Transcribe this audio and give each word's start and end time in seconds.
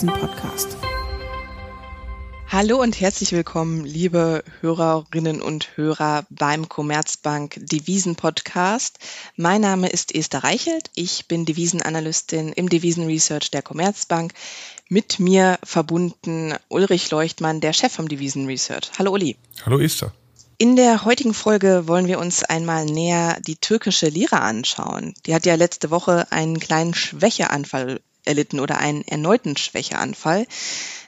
Devisen-Podcast. 0.00 0.78
Hallo 2.48 2.80
und 2.80 2.98
herzlich 2.98 3.32
willkommen, 3.32 3.84
liebe 3.84 4.42
Hörerinnen 4.62 5.42
und 5.42 5.76
Hörer 5.76 6.24
beim 6.30 6.70
Commerzbank 6.70 7.58
Devisen 7.60 8.16
Podcast. 8.16 8.98
Mein 9.36 9.60
Name 9.60 9.90
ist 9.90 10.14
Esther 10.14 10.42
Reichelt. 10.42 10.90
Ich 10.94 11.28
bin 11.28 11.44
Devisenanalystin 11.44 12.54
im 12.54 12.70
Devisen 12.70 13.04
Research 13.04 13.50
der 13.50 13.60
Commerzbank. 13.60 14.32
Mit 14.88 15.20
mir 15.20 15.58
verbunden 15.62 16.54
Ulrich 16.68 17.10
Leuchtmann, 17.10 17.60
der 17.60 17.74
Chef 17.74 17.92
vom 17.92 18.08
Devisen 18.08 18.46
Research. 18.46 18.92
Hallo 18.98 19.12
Uli. 19.12 19.36
Hallo 19.66 19.78
Esther. 19.78 20.14
In 20.56 20.76
der 20.76 21.04
heutigen 21.04 21.34
Folge 21.34 21.88
wollen 21.88 22.06
wir 22.06 22.20
uns 22.20 22.42
einmal 22.42 22.86
näher 22.86 23.38
die 23.46 23.56
türkische 23.56 24.08
Lira 24.08 24.38
anschauen. 24.38 25.12
Die 25.26 25.34
hat 25.34 25.44
ja 25.44 25.56
letzte 25.56 25.90
Woche 25.90 26.26
einen 26.30 26.58
kleinen 26.58 26.94
Schwächeanfall 26.94 28.00
erlitten 28.24 28.60
oder 28.60 28.78
einen 28.78 29.02
erneuten 29.02 29.56
Schwächeanfall, 29.56 30.46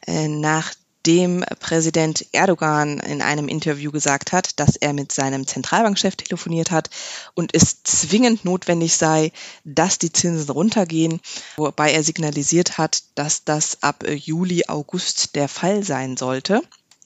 äh, 0.06 0.28
nach 0.28 0.72
dem 1.06 1.44
Präsident 1.58 2.26
Erdogan 2.32 3.00
in 3.00 3.22
einem 3.22 3.48
Interview 3.48 3.90
gesagt 3.90 4.32
hat, 4.32 4.60
dass 4.60 4.76
er 4.76 4.92
mit 4.92 5.10
seinem 5.10 5.46
Zentralbankchef 5.46 6.16
telefoniert 6.16 6.70
hat 6.70 6.90
und 7.34 7.54
es 7.54 7.82
zwingend 7.82 8.44
notwendig 8.44 8.96
sei, 8.96 9.32
dass 9.64 9.98
die 9.98 10.12
Zinsen 10.12 10.50
runtergehen, 10.50 11.20
wobei 11.56 11.92
er 11.92 12.04
signalisiert 12.04 12.78
hat, 12.78 13.02
dass 13.16 13.44
das 13.44 13.82
ab 13.82 14.04
Juli, 14.08 14.64
August 14.68 15.34
der 15.34 15.48
Fall 15.48 15.82
sein 15.82 16.16
sollte. 16.16 16.62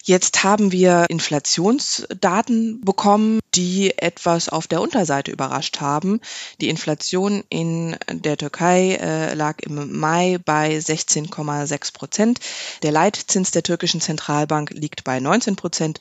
Jetzt 0.06 0.44
haben 0.44 0.70
wir 0.70 1.06
Inflationsdaten 1.08 2.80
bekommen, 2.84 3.40
die 3.56 3.98
etwas 3.98 4.48
auf 4.48 4.68
der 4.68 4.80
Unterseite 4.80 5.32
überrascht 5.32 5.80
haben. 5.80 6.20
Die 6.60 6.68
Inflation 6.68 7.42
in 7.48 7.96
der 8.08 8.36
Türkei 8.36 9.00
äh, 9.02 9.34
lag 9.34 9.58
im 9.62 9.98
Mai 9.98 10.38
bei 10.44 10.78
16,6 10.78 11.92
Prozent. 11.92 12.38
Der 12.84 12.92
Leitzins 12.92 13.50
der 13.50 13.64
türkischen 13.64 14.00
Zentralbank 14.00 14.70
liegt 14.70 15.02
bei 15.02 15.18
19 15.18 15.56
Prozent. 15.56 15.98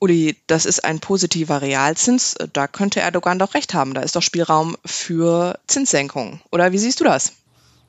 Uli, 0.00 0.36
das 0.48 0.66
ist 0.66 0.84
ein 0.84 0.98
positiver 0.98 1.62
Realzins. 1.62 2.34
Da 2.52 2.66
könnte 2.66 3.02
Erdogan 3.02 3.38
doch 3.38 3.54
recht 3.54 3.72
haben. 3.72 3.94
Da 3.94 4.00
ist 4.00 4.16
doch 4.16 4.22
Spielraum 4.22 4.76
für 4.84 5.60
Zinssenkungen. 5.68 6.42
Oder 6.50 6.72
wie 6.72 6.78
siehst 6.78 6.98
du 6.98 7.04
das? 7.04 7.34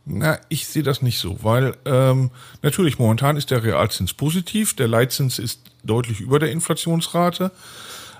Na, 0.05 0.37
ich 0.49 0.67
sehe 0.67 0.83
das 0.83 1.01
nicht 1.01 1.17
so, 1.17 1.39
weil 1.41 1.75
ähm, 1.85 2.29
natürlich 2.61 2.99
momentan 2.99 3.37
ist 3.37 3.49
der 3.49 3.63
Realzins 3.63 4.13
positiv, 4.13 4.75
der 4.75 4.87
Leitzins 4.87 5.39
ist 5.39 5.61
deutlich 5.83 6.21
über 6.21 6.37
der 6.37 6.51
Inflationsrate, 6.51 7.51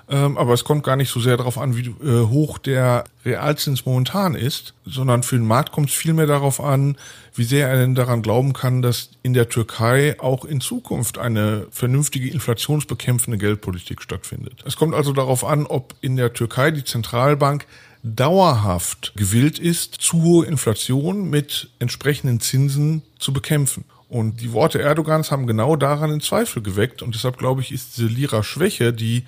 ähm, 0.08 0.36
aber 0.36 0.52
es 0.52 0.64
kommt 0.64 0.82
gar 0.82 0.96
nicht 0.96 1.10
so 1.10 1.20
sehr 1.20 1.36
darauf 1.36 1.58
an, 1.58 1.76
wie 1.76 1.88
äh, 2.04 2.26
hoch 2.26 2.58
der 2.58 3.04
Realzins 3.24 3.86
momentan 3.86 4.34
ist, 4.34 4.74
sondern 4.84 5.22
für 5.22 5.36
den 5.36 5.46
Markt 5.46 5.70
kommt 5.70 5.90
es 5.90 5.94
vielmehr 5.94 6.26
darauf 6.26 6.60
an, 6.60 6.96
wie 7.34 7.44
sehr 7.44 7.68
er 7.68 7.76
denn 7.76 7.94
daran 7.94 8.22
glauben 8.22 8.52
kann, 8.52 8.82
dass 8.82 9.10
in 9.22 9.32
der 9.32 9.48
Türkei 9.48 10.16
auch 10.18 10.44
in 10.44 10.60
Zukunft 10.60 11.18
eine 11.18 11.66
vernünftige 11.70 12.28
inflationsbekämpfende 12.30 13.38
Geldpolitik 13.38 14.02
stattfindet. 14.02 14.64
Es 14.64 14.76
kommt 14.76 14.94
also 14.94 15.12
darauf 15.12 15.44
an, 15.44 15.66
ob 15.66 15.94
in 16.00 16.16
der 16.16 16.32
Türkei 16.32 16.72
die 16.72 16.84
Zentralbank 16.84 17.66
dauerhaft 18.14 19.12
gewillt 19.16 19.58
ist, 19.58 19.94
zu 19.94 20.22
hohe 20.22 20.46
Inflation 20.46 21.28
mit 21.28 21.68
entsprechenden 21.78 22.40
Zinsen 22.40 23.02
zu 23.18 23.32
bekämpfen. 23.32 23.84
Und 24.08 24.40
die 24.40 24.52
Worte 24.52 24.80
Erdogans 24.80 25.30
haben 25.30 25.46
genau 25.46 25.74
daran 25.74 26.12
in 26.12 26.20
Zweifel 26.20 26.62
geweckt. 26.62 27.02
Und 27.02 27.14
deshalb 27.14 27.38
glaube 27.38 27.60
ich, 27.60 27.72
ist 27.72 27.96
diese 27.96 28.06
Lira-Schwäche, 28.06 28.92
die 28.92 29.24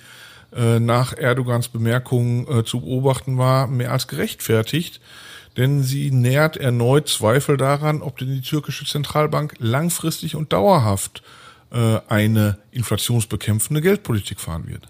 äh, 0.55 0.79
nach 0.79 1.15
Erdogans 1.17 1.67
Bemerkungen 1.67 2.47
äh, 2.47 2.63
zu 2.63 2.79
beobachten 2.81 3.37
war, 3.37 3.67
mehr 3.67 3.91
als 3.91 4.07
gerechtfertigt. 4.07 5.01
Denn 5.57 5.83
sie 5.83 6.11
nährt 6.11 6.55
erneut 6.55 7.09
Zweifel 7.09 7.57
daran, 7.57 8.01
ob 8.01 8.17
denn 8.17 8.31
die 8.31 8.41
türkische 8.41 8.85
Zentralbank 8.85 9.55
langfristig 9.59 10.35
und 10.35 10.53
dauerhaft 10.53 11.21
äh, 11.71 11.99
eine 12.07 12.57
inflationsbekämpfende 12.71 13.81
Geldpolitik 13.81 14.39
fahren 14.39 14.67
wird. 14.67 14.87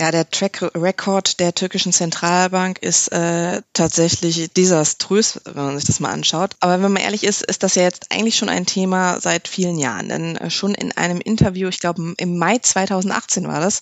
Ja, 0.00 0.12
der 0.12 0.30
Track 0.30 0.62
Record 0.76 1.40
der 1.40 1.56
türkischen 1.56 1.92
Zentralbank 1.92 2.78
ist 2.78 3.08
äh, 3.08 3.62
tatsächlich 3.72 4.48
desaströs, 4.52 5.40
wenn 5.44 5.64
man 5.64 5.76
sich 5.76 5.88
das 5.88 5.98
mal 5.98 6.12
anschaut. 6.12 6.54
Aber 6.60 6.80
wenn 6.80 6.92
man 6.92 7.02
ehrlich 7.02 7.24
ist, 7.24 7.42
ist 7.42 7.64
das 7.64 7.74
ja 7.74 7.82
jetzt 7.82 8.12
eigentlich 8.12 8.36
schon 8.36 8.48
ein 8.48 8.64
Thema 8.64 9.18
seit 9.20 9.48
vielen 9.48 9.76
Jahren. 9.76 10.08
Denn 10.08 10.36
äh, 10.36 10.50
schon 10.50 10.76
in 10.76 10.96
einem 10.96 11.20
Interview, 11.20 11.68
ich 11.68 11.80
glaube 11.80 12.14
im 12.16 12.38
Mai 12.38 12.58
2018 12.58 13.48
war 13.48 13.58
das, 13.58 13.80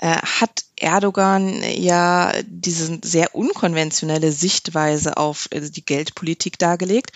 äh, 0.00 0.18
hat 0.18 0.64
Erdogan 0.76 1.62
ja 1.62 2.34
diese 2.46 2.98
sehr 3.02 3.34
unkonventionelle 3.34 4.32
Sichtweise 4.32 5.16
auf 5.16 5.48
äh, 5.50 5.62
die 5.62 5.84
Geldpolitik 5.86 6.58
dargelegt. 6.58 7.12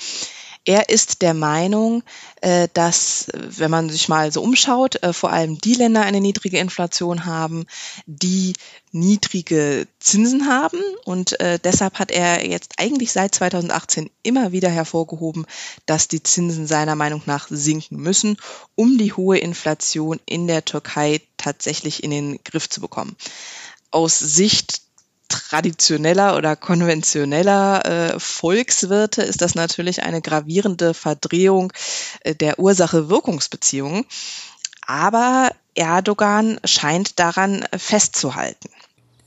Er 0.68 0.90
ist 0.90 1.22
der 1.22 1.32
Meinung, 1.32 2.02
äh, 2.42 2.68
dass, 2.74 3.28
wenn 3.32 3.70
man 3.70 3.88
sich 3.88 4.10
mal 4.10 4.30
so 4.30 4.42
umschaut, 4.42 5.02
äh, 5.02 5.14
vor 5.14 5.32
allem 5.32 5.56
die 5.56 5.72
Länder 5.72 6.02
eine 6.02 6.20
niedrige 6.20 6.58
Inflation 6.58 7.24
haben, 7.24 7.64
die 8.04 8.52
niedrige 8.92 9.88
Zinsen 9.98 10.46
haben. 10.46 10.78
Und 11.06 11.40
äh, 11.40 11.58
deshalb 11.58 11.98
hat 11.98 12.10
er 12.10 12.46
jetzt 12.46 12.74
eigentlich 12.76 13.12
seit 13.12 13.34
2018 13.34 14.10
immer 14.22 14.52
wieder 14.52 14.68
hervorgehoben, 14.68 15.46
dass 15.86 16.06
die 16.06 16.22
Zinsen 16.22 16.66
seiner 16.66 16.96
Meinung 16.96 17.22
nach 17.24 17.46
sinken 17.48 17.96
müssen, 17.96 18.36
um 18.74 18.98
die 18.98 19.14
hohe 19.14 19.38
Inflation 19.38 20.20
in 20.26 20.48
der 20.48 20.66
Türkei 20.66 21.22
tatsächlich 21.38 22.04
in 22.04 22.10
den 22.10 22.40
Griff 22.44 22.68
zu 22.68 22.82
bekommen. 22.82 23.16
Aus 23.90 24.18
Sicht 24.18 24.82
traditioneller 25.28 26.36
oder 26.36 26.56
konventioneller 26.56 27.84
äh, 27.84 28.20
Volkswirte 28.20 29.22
ist 29.22 29.40
das 29.42 29.54
natürlich 29.54 30.02
eine 30.02 30.22
gravierende 30.22 30.94
Verdrehung 30.94 31.72
äh, 32.20 32.34
der 32.34 32.58
Ursache-Wirkungsbeziehungen. 32.58 34.04
Aber 34.86 35.50
Erdogan 35.74 36.58
scheint 36.64 37.18
daran 37.18 37.64
festzuhalten. 37.76 38.70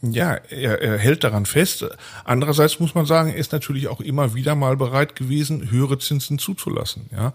Ja, 0.02 0.34
er, 0.50 0.82
er 0.82 0.98
hält 0.98 1.24
daran 1.24 1.46
fest. 1.46 1.86
Andererseits 2.26 2.80
muss 2.80 2.96
man 2.96 3.06
sagen, 3.06 3.30
er 3.30 3.36
ist 3.36 3.52
natürlich 3.52 3.88
auch 3.88 4.02
immer 4.02 4.34
wieder 4.34 4.56
mal 4.56 4.76
bereit 4.76 5.16
gewesen, 5.16 5.70
höhere 5.70 6.00
Zinsen 6.00 6.40
zuzulassen. 6.40 7.08
Ja, 7.12 7.34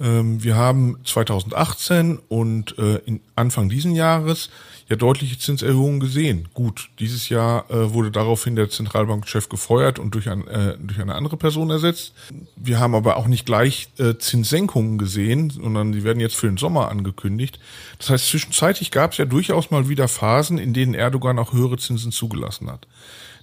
ähm, 0.00 0.42
wir 0.42 0.56
haben 0.56 0.98
2018 1.04 2.18
und 2.28 2.76
äh, 2.78 3.00
Anfang 3.36 3.68
diesen 3.68 3.94
Jahres 3.94 4.50
ja 4.88 4.96
deutliche 4.96 5.38
Zinserhöhungen 5.38 6.00
gesehen. 6.00 6.48
Gut, 6.52 6.90
dieses 6.98 7.28
Jahr 7.28 7.70
äh, 7.70 7.94
wurde 7.94 8.10
daraufhin 8.10 8.54
der 8.54 8.68
Zentralbankchef 8.68 9.48
gefeuert 9.48 9.98
und 9.98 10.14
durch, 10.14 10.28
ein, 10.28 10.46
äh, 10.46 10.76
durch 10.78 11.00
eine 11.00 11.14
andere 11.14 11.36
Person 11.36 11.70
ersetzt. 11.70 12.12
Wir 12.56 12.80
haben 12.80 12.94
aber 12.94 13.16
auch 13.16 13.26
nicht 13.26 13.46
gleich 13.46 13.88
äh, 13.98 14.14
Zinssenkungen 14.18 14.98
gesehen, 14.98 15.50
sondern 15.50 15.92
die 15.92 16.04
werden 16.04 16.20
jetzt 16.20 16.36
für 16.36 16.48
den 16.48 16.58
Sommer 16.58 16.90
angekündigt. 16.90 17.58
Das 17.98 18.10
heißt, 18.10 18.28
zwischenzeitlich 18.28 18.90
gab 18.90 19.12
es 19.12 19.18
ja 19.18 19.24
durchaus 19.24 19.70
mal 19.70 19.88
wieder 19.88 20.08
Phasen, 20.08 20.58
in 20.58 20.74
denen 20.74 20.94
Erdogan 20.94 21.38
auch 21.38 21.52
höhere 21.52 21.78
Zinsen 21.78 21.93
zugelassen 21.98 22.70
hat. 22.70 22.86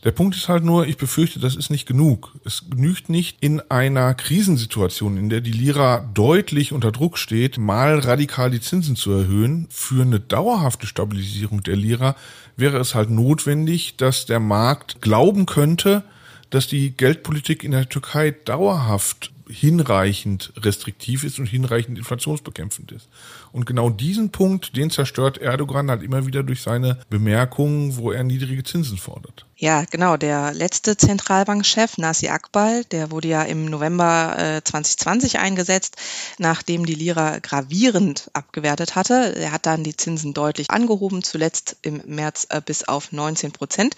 Der 0.04 0.12
Punkt 0.12 0.36
ist 0.36 0.50
halt 0.50 0.64
nur, 0.64 0.88
ich 0.88 0.98
befürchte, 0.98 1.40
das 1.40 1.56
ist 1.56 1.70
nicht 1.70 1.86
genug. 1.86 2.34
Es 2.44 2.64
genügt 2.70 3.10
nicht 3.10 3.38
in 3.40 3.60
einer 3.70 4.16
Krisensituation, 4.16 5.16
in 5.16 5.30
der 5.30 5.42
die 5.42 5.52
Lira 5.52 6.10
deutlich 6.14 6.74
unter 6.74 6.92
Druck 6.92 7.20
steht, 7.20 7.60
mal 7.60 8.00
radikal 8.00 8.50
die 8.50 8.62
Zinsen 8.62 8.96
zu 8.96 9.12
erhöhen. 9.12 9.68
Für 9.70 10.02
eine 10.02 10.20
dauerhafte 10.20 10.88
Stabilisierung 10.88 11.62
der 11.62 11.76
Lira 11.76 12.16
wäre 12.58 12.80
es 12.80 12.96
halt 12.96 13.12
notwendig, 13.12 13.96
dass 13.98 14.26
der 14.26 14.40
Markt 14.40 15.02
glauben 15.02 15.46
könnte, 15.46 16.04
dass 16.50 16.68
die 16.68 16.92
Geldpolitik 16.92 17.64
in 17.64 17.72
der 17.72 17.88
Türkei 17.88 18.32
dauerhaft 18.32 19.32
hinreichend 19.52 20.54
restriktiv 20.58 21.24
ist 21.24 21.40
und 21.40 21.46
hinreichend 21.46 21.98
inflationsbekämpfend 21.98 22.92
ist. 22.92 23.10
Und 23.52 23.66
genau 23.66 23.90
diesen 23.90 24.32
Punkt, 24.32 24.76
den 24.78 24.90
zerstört 24.90 25.38
Erdogan 25.38 25.90
halt 25.90 26.04
immer 26.04 26.26
wieder 26.26 26.44
durch 26.44 26.62
seine 26.62 27.00
Bemerkungen, 27.10 27.98
wo 27.98 28.12
er 28.12 28.24
niedrige 28.24 28.64
Zinsen 28.64 28.98
fordert. 28.98 29.46
Ja, 29.62 29.86
genau. 29.88 30.18
Der 30.18 30.54
letzte 30.54 30.98
Zentralbankchef, 30.98 32.00
Nasi 32.00 32.30
Akbal, 32.30 32.84
der 32.86 33.12
wurde 33.12 33.28
ja 33.28 33.44
im 33.44 33.66
November 33.66 34.36
äh, 34.36 34.64
2020 34.64 35.38
eingesetzt, 35.38 35.98
nachdem 36.40 36.84
die 36.84 36.96
Lira 36.96 37.38
gravierend 37.38 38.32
abgewertet 38.34 38.96
hatte. 38.96 39.36
Er 39.38 39.52
hat 39.52 39.68
dann 39.68 39.84
die 39.84 39.96
Zinsen 39.96 40.34
deutlich 40.34 40.72
angehoben, 40.72 41.22
zuletzt 41.22 41.78
im 41.84 42.02
März 42.08 42.48
äh, 42.50 42.60
bis 42.66 42.86
auf 42.86 43.12
19 43.12 43.52
Prozent. 43.52 43.96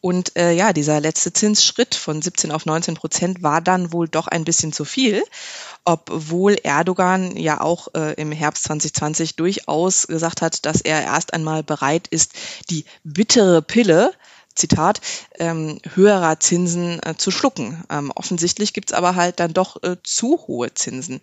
Und 0.00 0.38
äh, 0.38 0.52
ja, 0.52 0.72
dieser 0.72 1.00
letzte 1.00 1.34
Zinsschritt 1.34 1.94
von 1.94 2.22
17 2.22 2.50
auf 2.50 2.64
19 2.64 2.94
Prozent 2.94 3.42
war 3.42 3.60
dann 3.60 3.92
wohl 3.92 4.08
doch 4.08 4.26
ein 4.26 4.44
bisschen 4.44 4.72
zu 4.72 4.83
viel 4.84 5.22
obwohl 5.84 6.56
Erdogan 6.62 7.36
ja 7.36 7.60
auch 7.60 7.88
äh, 7.94 8.14
im 8.14 8.32
Herbst 8.32 8.64
2020 8.64 9.36
durchaus 9.36 10.06
gesagt 10.06 10.40
hat, 10.40 10.64
dass 10.64 10.80
er 10.80 11.02
erst 11.02 11.34
einmal 11.34 11.62
bereit 11.62 12.08
ist, 12.08 12.32
die 12.70 12.84
bittere 13.04 13.60
Pille 13.60 14.12
Zitat, 14.54 15.00
ähm, 15.40 15.80
höherer 15.94 16.38
Zinsen 16.38 17.02
äh, 17.02 17.16
zu 17.16 17.32
schlucken. 17.32 17.82
Ähm, 17.90 18.12
offensichtlich 18.14 18.72
gibt's 18.72 18.92
aber 18.92 19.16
halt 19.16 19.40
dann 19.40 19.52
doch 19.52 19.82
äh, 19.82 19.96
zu 20.04 20.44
hohe 20.46 20.72
Zinsen. 20.72 21.20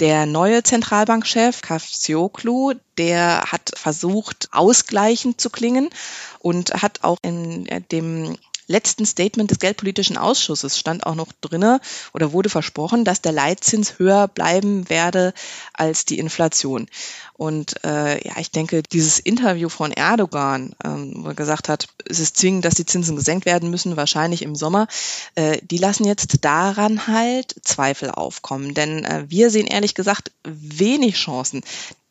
Der 0.00 0.24
neue 0.24 0.62
Zentralbankchef 0.62 1.60
Kafsioklu, 1.60 2.72
der 2.96 3.52
hat 3.52 3.72
versucht, 3.76 4.48
ausgleichend 4.52 5.40
zu 5.40 5.50
klingen 5.50 5.90
und 6.38 6.72
hat 6.82 7.04
auch 7.04 7.18
in 7.20 7.66
äh, 7.66 7.82
dem 7.82 8.34
letzten 8.66 9.06
Statement 9.06 9.50
des 9.50 9.58
Geldpolitischen 9.58 10.16
Ausschusses 10.16 10.78
stand 10.78 11.06
auch 11.06 11.14
noch 11.14 11.32
drinne 11.40 11.80
oder 12.12 12.32
wurde 12.32 12.48
versprochen, 12.48 13.04
dass 13.04 13.20
der 13.20 13.32
Leitzins 13.32 13.98
höher 13.98 14.28
bleiben 14.28 14.88
werde 14.88 15.34
als 15.72 16.04
die 16.04 16.18
Inflation. 16.18 16.86
Und 17.34 17.84
äh, 17.84 18.26
ja, 18.26 18.34
ich 18.38 18.50
denke, 18.50 18.82
dieses 18.82 19.18
Interview 19.18 19.68
von 19.68 19.90
Erdogan, 19.90 20.74
ähm, 20.84 21.24
wo 21.24 21.28
er 21.28 21.34
gesagt 21.34 21.68
hat, 21.68 21.88
es 22.08 22.20
ist 22.20 22.36
zwingend, 22.36 22.64
dass 22.64 22.74
die 22.74 22.86
Zinsen 22.86 23.16
gesenkt 23.16 23.44
werden 23.44 23.70
müssen, 23.70 23.96
wahrscheinlich 23.96 24.42
im 24.42 24.54
Sommer, 24.54 24.86
äh, 25.34 25.58
die 25.62 25.78
lassen 25.78 26.04
jetzt 26.04 26.44
daran 26.44 27.06
halt 27.08 27.54
Zweifel 27.62 28.10
aufkommen. 28.10 28.74
Denn 28.74 29.04
äh, 29.04 29.24
wir 29.28 29.50
sehen 29.50 29.66
ehrlich 29.66 29.94
gesagt 29.94 30.30
wenig 30.44 31.16
Chancen, 31.16 31.62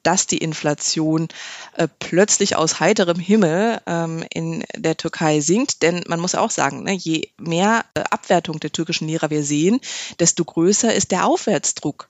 dass 0.04 0.28
die 0.28 0.38
Inflation 0.38 1.28
äh, 1.76 1.88
plötzlich 2.00 2.56
aus 2.56 2.80
heiterem 2.80 3.20
Himmel 3.20 3.82
ähm, 3.88 4.24
in 4.34 4.64
der 4.76 4.98
Türkei 4.98 5.42
sinkt. 5.42 5.82
Denn 5.82 6.04
man 6.08 6.20
muss 6.20 6.36
auch 6.36 6.52
sagen, 6.52 6.84
ne, 6.84 6.94
je 6.94 7.30
mehr 7.38 7.86
äh, 7.94 8.04
Abwertung 8.10 8.60
der 8.60 8.72
türkischen 8.72 9.08
Lira 9.08 9.30
wir 9.30 9.44
sehen, 9.44 9.80
desto 10.20 10.46
größer 10.46 10.94
ist 10.94 11.12
der 11.12 11.26
Aufwärtsdruck 11.26 12.10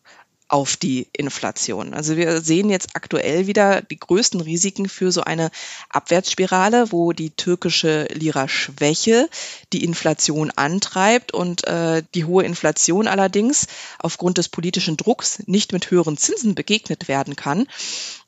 auf 0.54 0.78
die 0.78 1.08
Inflation. 1.14 1.96
Also 1.96 2.16
wir 2.16 2.40
sehen 2.42 2.70
jetzt 2.70 2.90
aktuell 2.94 3.48
wieder 3.48 3.82
die 3.82 3.98
größten 3.98 4.40
Risiken 4.40 4.88
für 4.88 5.12
so 5.12 5.24
eine 5.24 5.50
Abwärtsspirale, 5.90 6.92
wo 6.92 7.12
die 7.12 7.32
türkische 7.32 8.08
Lira-Schwäche 8.14 9.30
die 9.74 9.84
Inflation 9.84 10.52
antreibt 10.52 11.34
und 11.34 11.66
äh, 11.66 12.04
die 12.14 12.26
hohe 12.26 12.44
Inflation 12.44 13.08
allerdings 13.08 13.66
aufgrund 13.98 14.38
des 14.38 14.48
politischen 14.48 14.96
Drucks 14.96 15.42
nicht 15.48 15.74
mit 15.74 15.90
höheren 15.90 16.18
Zinsen 16.18 16.54
begegnet 16.54 17.08
werden 17.08 17.36
kann 17.36 17.66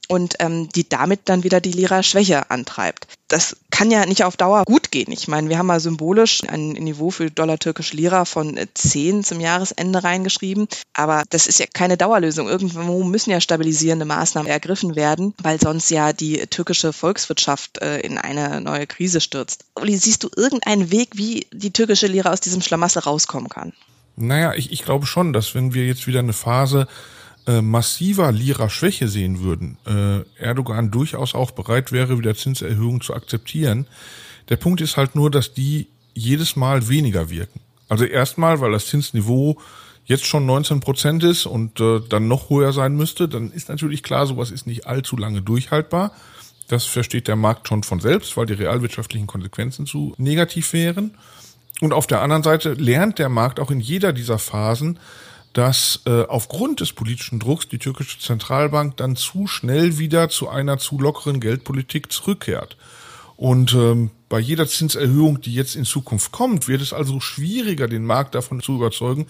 und 0.07 0.35
ähm, 0.39 0.69
die 0.69 0.87
damit 0.87 1.21
dann 1.25 1.43
wieder 1.43 1.61
die 1.61 1.71
Lira-Schwäche 1.71 2.49
antreibt. 2.51 3.07
Das 3.27 3.57
kann 3.71 3.89
ja 3.89 4.05
nicht 4.05 4.23
auf 4.23 4.37
Dauer 4.37 4.63
gut 4.65 4.91
gehen. 4.91 5.11
Ich 5.11 5.27
meine, 5.27 5.49
wir 5.49 5.57
haben 5.57 5.65
mal 5.65 5.79
symbolisch 5.79 6.43
ein 6.47 6.73
Niveau 6.73 7.09
für 7.09 7.31
Dollar-Türkische 7.31 7.95
Lira 7.95 8.25
von 8.25 8.59
10 8.73 9.23
zum 9.23 9.39
Jahresende 9.39 10.03
reingeschrieben, 10.03 10.67
aber 10.93 11.23
das 11.29 11.47
ist 11.47 11.59
ja 11.59 11.65
keine 11.73 11.97
Dauerlösung. 11.97 12.47
Irgendwo 12.47 13.03
müssen 13.03 13.31
ja 13.31 13.41
stabilisierende 13.41 14.05
Maßnahmen 14.05 14.49
ergriffen 14.49 14.95
werden, 14.95 15.33
weil 15.41 15.59
sonst 15.59 15.89
ja 15.89 16.13
die 16.13 16.37
türkische 16.47 16.93
Volkswirtschaft 16.93 17.81
äh, 17.81 17.99
in 18.01 18.17
eine 18.17 18.61
neue 18.61 18.85
Krise 18.85 19.21
stürzt. 19.21 19.65
Uli, 19.75 19.97
siehst 19.97 20.23
du 20.23 20.29
irgendeinen 20.35 20.91
Weg, 20.91 21.09
wie 21.13 21.47
die 21.51 21.71
türkische 21.71 22.07
Lira 22.07 22.31
aus 22.31 22.41
diesem 22.41 22.61
Schlamassel 22.61 23.01
rauskommen 23.01 23.49
kann? 23.49 23.73
Naja, 24.17 24.53
ich, 24.53 24.71
ich 24.71 24.83
glaube 24.83 25.05
schon, 25.05 25.33
dass 25.33 25.55
wenn 25.55 25.73
wir 25.73 25.85
jetzt 25.85 26.07
wieder 26.07 26.19
eine 26.19 26.33
Phase 26.33 26.87
äh, 27.47 27.61
massiver 27.61 28.31
Lira-Schwäche 28.31 29.07
sehen 29.07 29.41
würden, 29.41 29.77
äh, 29.85 30.21
Erdogan 30.41 30.91
durchaus 30.91 31.35
auch 31.35 31.51
bereit 31.51 31.91
wäre, 31.91 32.17
wieder 32.17 32.35
Zinserhöhungen 32.35 33.01
zu 33.01 33.13
akzeptieren. 33.13 33.87
Der 34.49 34.57
Punkt 34.57 34.81
ist 34.81 34.97
halt 34.97 35.15
nur, 35.15 35.29
dass 35.31 35.53
die 35.53 35.87
jedes 36.13 36.55
Mal 36.55 36.87
weniger 36.87 37.29
wirken. 37.29 37.59
Also 37.87 38.05
erstmal, 38.05 38.61
weil 38.61 38.71
das 38.71 38.87
Zinsniveau 38.87 39.59
jetzt 40.05 40.25
schon 40.25 40.45
19 40.45 40.79
Prozent 40.79 41.23
ist 41.23 41.45
und 41.45 41.79
äh, 41.79 41.99
dann 42.07 42.27
noch 42.27 42.49
höher 42.49 42.73
sein 42.73 42.95
müsste, 42.95 43.27
dann 43.27 43.51
ist 43.51 43.69
natürlich 43.69 44.03
klar, 44.03 44.25
sowas 44.27 44.51
ist 44.51 44.67
nicht 44.67 44.87
allzu 44.87 45.17
lange 45.17 45.41
durchhaltbar. 45.41 46.11
Das 46.67 46.85
versteht 46.85 47.27
der 47.27 47.35
Markt 47.35 47.67
schon 47.67 47.83
von 47.83 47.99
selbst, 47.99 48.37
weil 48.37 48.45
die 48.45 48.53
realwirtschaftlichen 48.53 49.27
Konsequenzen 49.27 49.85
zu 49.85 50.15
negativ 50.17 50.73
wären. 50.73 51.11
Und 51.81 51.93
auf 51.93 52.07
der 52.07 52.21
anderen 52.21 52.43
Seite 52.43 52.73
lernt 52.73 53.19
der 53.19 53.29
Markt 53.29 53.59
auch 53.59 53.69
in 53.69 53.79
jeder 53.79 54.13
dieser 54.13 54.39
Phasen, 54.39 54.99
dass 55.55 56.01
äh, 56.05 56.23
aufgrund 56.23 56.81
des 56.81 56.91
politischen 56.91 57.39
Drucks 57.39 57.69
die 57.69 57.79
türkische 57.79 58.19
Zentralbank 58.19 58.97
dann 58.97 59.15
zu 59.15 59.47
schnell 59.47 59.97
wieder 59.97 60.27
zu 60.27 60.49
einer 60.49 60.79
zu 60.79 60.99
lockeren 60.99 61.39
Geldpolitik 61.39 62.11
zurückkehrt. 62.11 62.75
Und 63.37 63.73
ähm, 63.73 64.11
bei 64.27 64.37
jeder 64.39 64.67
Zinserhöhung, 64.67 65.39
die 65.39 65.53
jetzt 65.53 65.77
in 65.77 65.85
Zukunft 65.85 66.33
kommt, 66.33 66.67
wird 66.67 66.81
es 66.81 66.91
also 66.91 67.21
schwieriger, 67.21 67.87
den 67.87 68.03
Markt 68.03 68.35
davon 68.35 68.61
zu 68.61 68.75
überzeugen, 68.75 69.27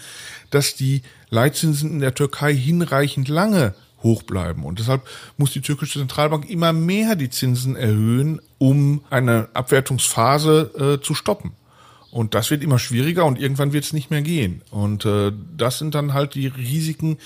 dass 0.49 0.75
die 0.75 1.03
Leitzinsen 1.29 1.91
in 1.91 1.99
der 1.99 2.15
Türkei 2.15 2.55
hinreichend 2.55 3.27
lange 3.27 3.75
hoch 4.01 4.23
bleiben. 4.23 4.65
Und 4.65 4.79
deshalb 4.79 5.03
muss 5.37 5.51
die 5.51 5.61
türkische 5.61 5.99
Zentralbank 5.99 6.49
immer 6.49 6.73
mehr 6.73 7.15
die 7.15 7.29
Zinsen 7.29 7.75
erhöhen, 7.75 8.41
um 8.57 9.03
eine 9.11 9.49
Abwertungsphase 9.53 10.97
äh, 10.97 11.03
zu 11.03 11.13
stoppen. 11.13 11.51
Und 12.15 12.33
das 12.33 12.49
wird 12.49 12.63
immer 12.63 12.79
schwieriger 12.79 13.25
und 13.25 13.37
irgendwann 13.37 13.73
wird 13.73 13.83
es 13.83 13.91
nicht 13.91 14.09
mehr 14.09 14.21
gehen. 14.21 14.61
Und 14.71 15.03
äh, 15.03 15.33
das 15.57 15.79
sind 15.79 15.95
dann 15.95 16.13
halt 16.13 16.33
die 16.33 16.47
Risiken, 16.47 17.17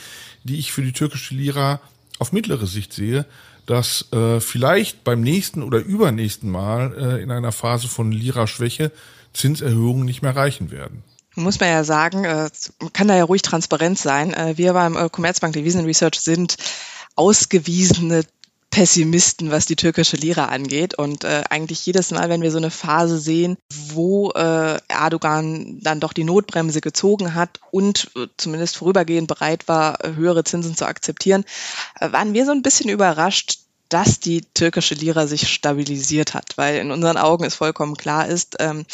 die 0.44 0.57
ich 0.57 0.71
für 0.71 0.81
die 0.81 0.94
türkische 0.94 1.36
Lira 1.36 1.80
auf 2.18 2.31
mittlere 2.31 2.65
Sicht 2.65 2.91
sehe, 2.91 3.27
dass 3.68 4.12
äh, 4.13 4.39
vielleicht 4.39 5.03
beim 5.03 5.21
nächsten 5.21 5.62
oder 5.62 5.77
übernächsten 5.77 6.50
Mal 6.50 6.95
äh, 6.97 7.21
in 7.21 7.30
einer 7.30 7.51
Phase 7.51 7.88
von 7.88 8.12
Lira-Schwäche 8.12 8.91
Zinserhöhungen 9.31 10.06
nicht 10.06 10.24
mehr 10.24 10.36
reichen 10.36 10.71
werden 10.71 11.03
muss 11.35 11.59
man 11.59 11.69
ja 11.69 11.83
sagen, 11.85 12.25
äh, 12.25 12.50
kann 12.92 13.07
da 13.07 13.15
ja 13.15 13.24
ruhig 13.24 13.44
transparent 13.44 13.97
sein. 13.97 14.33
Äh, 14.33 14.57
wir 14.57 14.74
beim 14.74 14.97
äh, 14.97 15.07
Commerzbank 15.07 15.53
Devisen 15.53 15.85
Research 15.85 16.19
sind 16.19 16.57
ausgewiesene 17.15 18.24
Pessimisten, 18.80 19.52
was 19.52 19.66
die 19.66 19.76
türkische 19.76 20.16
Lira 20.16 20.46
angeht. 20.46 20.94
Und 20.94 21.26
äh, 21.26 21.44
eigentlich 21.50 21.86
jedes 21.86 22.12
Mal, 22.12 22.30
wenn 22.30 22.42
wir 22.42 22.50
so 22.50 22.60
eine 22.60 22.72
Phase 22.72 23.18
sehen, 23.18 23.58
wo 23.70 24.31
äh, 24.31 24.78
Erdogan 24.88 25.81
dann 25.81 26.00
doch 26.00 26.14
die 26.14 26.24
Notbremse 26.24 26.80
gezogen 26.80 27.36
hat 27.36 27.60
und 27.72 28.10
äh, 28.16 28.28
zumindest 28.38 28.78
vorübergehend 28.78 29.28
bereit 29.28 29.68
war, 29.68 29.98
höhere 30.16 30.46
Zinsen 30.46 30.78
zu 30.78 30.86
akzeptieren, 30.86 31.44
äh, 32.00 32.10
waren 32.14 32.34
wir 32.34 32.46
so 32.46 32.54
ein 32.54 32.62
bisschen 32.62 32.90
überrascht, 32.90 33.60
dass 33.90 34.22
die 34.22 34.44
türkische 34.54 34.96
Lira 34.96 35.28
sich 35.28 35.52
stabilisiert 35.52 36.34
hat, 36.34 36.54
weil 36.56 36.78
in 36.78 36.92
unseren 36.92 37.18
Augen 37.18 37.44
es 37.44 37.56
vollkommen 37.56 37.98
klar 37.98 38.30
ist, 38.30 38.56
ähm, 38.60 38.86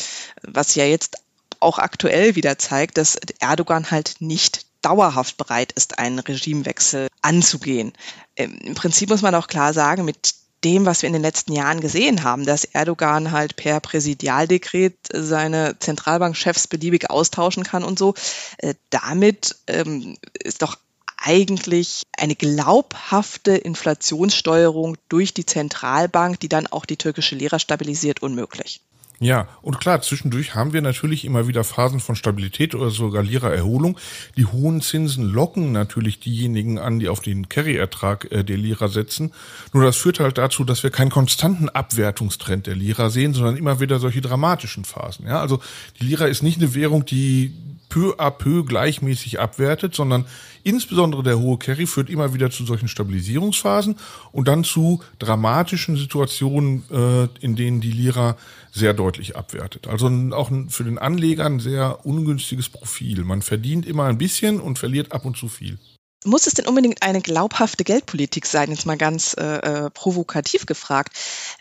was 0.42 0.74
ja 0.74 0.86
jetzt 0.86 1.18
auch 1.60 1.78
aktuell 1.78 2.36
wieder 2.36 2.58
zeigt, 2.58 2.98
dass 2.98 3.20
Erdogan 3.40 3.92
halt 3.92 4.16
nicht 4.18 4.66
dauerhaft 4.82 5.38
bereit 5.38 5.74
ist, 5.74 6.00
einen 6.00 6.18
Regimewechsel 6.18 7.08
anzugehen. 7.26 7.94
Ähm, 8.36 8.58
Im 8.62 8.76
Prinzip 8.76 9.10
muss 9.10 9.22
man 9.22 9.36
auch 9.36 9.48
klar 9.48 9.74
sagen, 9.74 10.06
mit 10.06 10.36
dem, 10.64 10.86
was 10.86 11.02
wir 11.02 11.08
in 11.08 11.14
den 11.14 11.22
letzten 11.22 11.54
Jahren 11.54 11.82
gesehen 11.82 12.24
haben, 12.24 12.46
dass 12.46 12.64
Erdogan 12.64 13.32
halt 13.32 13.56
per 13.56 13.80
Präsidialdekret 13.80 14.96
seine 15.12 15.78
Zentralbankchefs 15.80 16.68
beliebig 16.68 17.10
austauschen 17.10 17.64
kann 17.64 17.84
und 17.84 18.00
so, 18.00 18.16
äh, 18.58 18.74
damit 18.90 19.56
ähm, 19.68 20.18
ist 20.42 20.62
doch 20.62 20.78
eigentlich 21.18 22.04
eine 22.18 22.36
glaubhafte 22.36 23.56
Inflationssteuerung 23.56 24.98
durch 25.10 25.34
die 25.34 25.46
Zentralbank, 25.46 26.40
die 26.40 26.50
dann 26.50 26.68
auch 26.68 26.86
die 26.86 26.98
türkische 26.98 27.36
Lira 27.36 27.58
stabilisiert, 27.58 28.22
unmöglich. 28.22 28.82
Ja, 29.20 29.48
und 29.62 29.80
klar, 29.80 30.02
zwischendurch 30.02 30.56
haben 30.56 30.74
wir 30.74 30.82
natürlich 30.82 31.24
immer 31.24 31.48
wieder 31.48 31.64
Phasen 31.64 32.00
von 32.00 32.16
Stabilität 32.16 32.76
oder 32.76 32.90
sogar 32.90 33.24
Lira-Erholung. 33.24 33.98
Die 34.36 34.46
hohen 34.46 34.82
Zinsen 34.82 35.24
locken 35.24 35.72
natürlich 35.72 36.20
diejenigen 36.20 36.80
an, 36.80 37.00
die 37.00 37.08
auf 37.08 37.22
den 37.22 37.48
Carry-Ertrag 37.48 38.32
äh, 38.32 38.44
der 38.44 38.58
Lira 38.58 38.88
setzen. 38.88 39.32
Nur 39.74 39.84
das 39.84 39.96
führt 39.96 40.20
halt 40.20 40.38
dazu, 40.38 40.64
dass 40.66 40.84
wir 40.84 40.90
keinen 40.90 41.12
konstanten 41.12 41.70
Abwertungstrend 41.70 42.68
der 42.68 42.76
Lira 42.76 43.10
sehen, 43.10 43.34
sondern 43.34 43.56
immer 43.56 43.80
wieder 43.80 44.00
solche 44.00 44.22
dramatischen 44.22 44.84
Phasen. 44.84 45.28
Ja, 45.28 45.40
also 45.40 45.60
die 46.00 46.06
Lira 46.06 46.26
ist 46.26 46.44
nicht 46.44 46.58
eine 46.58 46.76
Währung, 46.76 47.06
die 47.06 47.54
peu 47.96 48.14
à 48.18 48.30
peu 48.30 48.64
gleichmäßig 48.66 49.40
abwertet, 49.40 49.96
sondern 49.96 50.26
insbesondere 50.64 51.24
der 51.24 51.40
hohe 51.40 51.58
Carry 51.58 51.88
führt 51.88 52.10
immer 52.10 52.34
wieder 52.34 52.52
zu 52.52 52.66
solchen 52.66 52.90
Stabilisierungsphasen 52.90 53.96
und 54.34 54.50
dann 54.50 54.66
zu 54.66 55.02
dramatischen 55.18 55.96
Situationen, 55.96 56.84
äh, 56.92 57.30
in 57.40 57.56
denen 57.56 57.80
die 57.80 57.94
Lira 57.94 58.36
sehr 58.74 58.94
deutlich 58.94 59.38
abwertet. 59.38 59.88
Also 59.88 60.08
auch 60.32 60.52
für 60.68 60.84
den 60.84 60.98
Anleger 60.98 61.46
ein 61.46 61.62
sehr 61.62 62.06
ungünstiges 62.06 62.68
Profil. 62.68 63.24
Man 63.24 63.42
verdient 63.42 63.86
immer 63.86 64.04
ein 64.04 64.18
bisschen 64.18 64.60
und 64.60 64.78
verliert 64.78 65.14
ab 65.14 65.24
und 65.24 65.38
zu 65.38 65.48
viel 65.48 65.80
muss 66.26 66.48
es 66.48 66.54
denn 66.54 66.68
unbedingt 66.68 67.02
eine 67.02 67.22
glaubhafte 67.22 67.84
Geldpolitik 67.84 68.46
sein? 68.46 68.72
Jetzt 68.72 68.86
mal 68.86 68.98
ganz 68.98 69.36
äh, 69.40 69.86
äh, 69.86 69.90
provokativ 69.90 70.66
gefragt. 70.66 71.14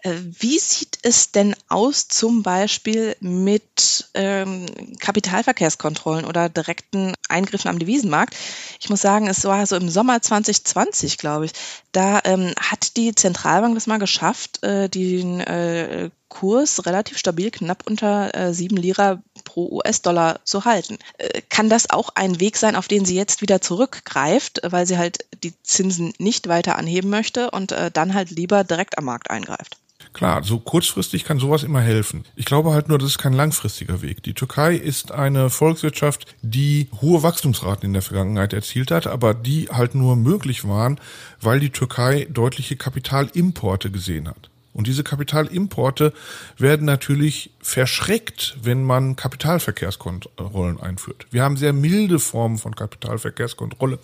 Äh, 0.02 0.14
wie 0.38 0.58
sieht 0.58 0.98
es 1.02 1.30
denn 1.30 1.54
aus 1.68 2.08
zum 2.08 2.42
Beispiel 2.42 3.16
mit 3.20 4.08
ähm, 4.14 4.66
Kapitalverkehrskontrollen 4.98 6.24
oder 6.24 6.48
direkten 6.48 7.14
Eingriffen 7.28 7.68
am 7.68 7.78
Devisenmarkt? 7.78 8.34
Ich 8.80 8.88
muss 8.90 9.00
sagen, 9.00 9.28
es 9.28 9.44
war 9.44 9.66
so 9.66 9.76
im 9.76 9.88
Sommer 9.88 10.20
2020, 10.20 11.18
glaube 11.18 11.46
ich. 11.46 11.52
Da 11.92 12.20
ähm, 12.24 12.54
hat 12.58 12.96
die 12.96 13.14
Zentralbank 13.14 13.74
das 13.74 13.86
mal 13.86 13.98
geschafft, 13.98 14.62
äh, 14.62 14.88
den 14.88 15.40
äh, 15.40 16.10
Kurs 16.34 16.84
relativ 16.84 17.16
stabil 17.16 17.52
knapp 17.52 17.84
unter 17.86 18.34
äh, 18.34 18.52
7 18.52 18.76
Lira 18.76 19.22
pro 19.44 19.68
US-Dollar 19.70 20.40
zu 20.42 20.64
halten. 20.64 20.98
Äh, 21.16 21.42
kann 21.48 21.70
das 21.70 21.90
auch 21.90 22.08
ein 22.16 22.40
Weg 22.40 22.56
sein, 22.56 22.74
auf 22.74 22.88
den 22.88 23.04
sie 23.04 23.14
jetzt 23.14 23.40
wieder 23.40 23.60
zurückgreift, 23.60 24.60
weil 24.64 24.84
sie 24.84 24.98
halt 24.98 25.18
die 25.44 25.54
Zinsen 25.62 26.12
nicht 26.18 26.48
weiter 26.48 26.76
anheben 26.76 27.08
möchte 27.08 27.52
und 27.52 27.70
äh, 27.70 27.92
dann 27.92 28.14
halt 28.14 28.30
lieber 28.30 28.64
direkt 28.64 28.98
am 28.98 29.04
Markt 29.04 29.30
eingreift? 29.30 29.78
Klar, 30.12 30.42
so 30.42 30.58
kurzfristig 30.58 31.24
kann 31.24 31.38
sowas 31.38 31.62
immer 31.62 31.80
helfen. 31.80 32.24
Ich 32.34 32.44
glaube 32.44 32.72
halt 32.72 32.88
nur, 32.88 32.98
das 32.98 33.10
ist 33.10 33.18
kein 33.18 33.32
langfristiger 33.32 34.02
Weg. 34.02 34.24
Die 34.24 34.34
Türkei 34.34 34.74
ist 34.74 35.12
eine 35.12 35.50
Volkswirtschaft, 35.50 36.34
die 36.42 36.88
hohe 37.00 37.22
Wachstumsraten 37.22 37.86
in 37.86 37.92
der 37.92 38.02
Vergangenheit 38.02 38.52
erzielt 38.52 38.90
hat, 38.90 39.06
aber 39.06 39.34
die 39.34 39.68
halt 39.70 39.94
nur 39.94 40.16
möglich 40.16 40.66
waren, 40.66 41.00
weil 41.40 41.60
die 41.60 41.70
Türkei 41.70 42.26
deutliche 42.28 42.76
Kapitalimporte 42.76 43.92
gesehen 43.92 44.28
hat. 44.28 44.50
Und 44.74 44.86
diese 44.88 45.04
Kapitalimporte 45.04 46.12
werden 46.58 46.84
natürlich 46.84 47.52
verschreckt, 47.60 48.56
wenn 48.60 48.82
man 48.82 49.14
Kapitalverkehrskontrollen 49.14 50.80
einführt. 50.80 51.28
Wir 51.30 51.44
haben 51.44 51.56
sehr 51.56 51.72
milde 51.72 52.18
Formen 52.18 52.58
von 52.58 52.74
Kapitalverkehrskontrolle, 52.74 54.00